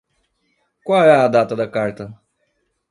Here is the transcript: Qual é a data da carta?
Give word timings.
Qual 0.83 1.03
é 1.05 1.15
a 1.19 1.27
data 1.27 1.55
da 1.55 1.67
carta? 1.67 2.05